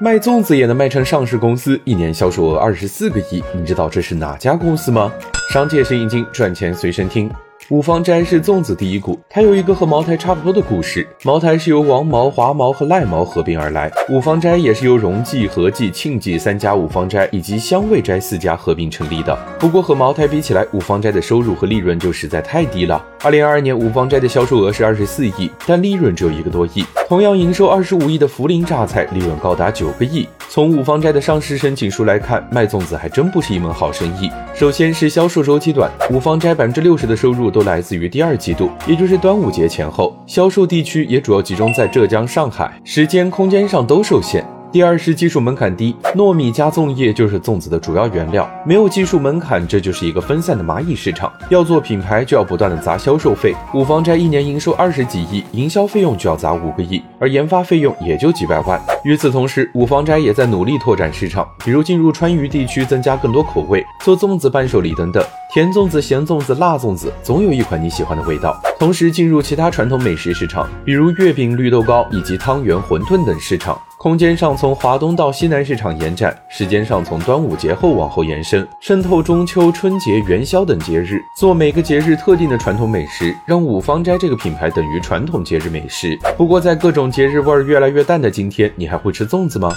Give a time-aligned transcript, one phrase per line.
[0.00, 5.12] 卖粽子也能卖成上市公司，一年销售额二十四个亿，你知道这是哪家公司吗？
[5.52, 7.30] 商界生意经，赚钱随身听。
[7.70, 11.06] 五芳斋是粽子第一股，它有一个和茅台差不多的故事。
[11.22, 19.38] 茅台是由王茅、华茅和赖茅合并而来，五芳斋也是由荣记、和记、庆记三家五芳斋以及香味斋四家合并成立的。
[19.60, 23.02] 不过和茅台比起来，五芳斋的收入和利润就实在太低了。
[23.22, 26.84] 二零二二年，五芳斋的销售额是二十四亿，但利润只有一个多亿。
[27.06, 30.26] 同样营收二十五亿的涪陵榨菜，利润高达九个亿。
[30.48, 34.30] 从五芳斋的上市申请书来看，卖粽子还真不是一门好生意。
[34.54, 40.16] 首先是销售周期短，五芳斋百分之六十的收入都来自于第二季度，也就是端午节前后。
[40.26, 44.42] 销售地区也主要集中在浙江、上海，时间、空间上都受限。
[44.74, 51.32] 第二是技术门槛低，糯米加粽叶就是粽子的主要原料，没有技术门槛，这就是一个分散的蚂蚁市场。
[51.48, 53.54] 要做品牌，就要不断的砸销售费。
[53.72, 58.82] 五芳斋一年营收二十几亿，营销费用就要砸五个亿，而研发费用也就几百万。
[59.04, 65.22] 与此同时，五芳斋也在努力拓展市场，比如进入川渝地区，增加更多口味，做粽子伴手礼等等。
[65.52, 68.58] 甜粽子、咸粽子、辣粽子，总有一款你喜欢的味道。
[68.78, 73.78] 同时进入其他传统美食市场，比如月饼、绿豆糕以及汤圆、馄饨等市场。
[73.96, 86.18] 空间上从华东到西南市场延展，时间上从端午节后往后延伸，渗透中秋、春节、元宵等节日，做每个节日特定的传统美食，让五芳斋这个品牌等于传统节日美食。
[86.36, 89.76] 不过在各种节日味儿越来越淡的今天，你还还会吃粽子吗？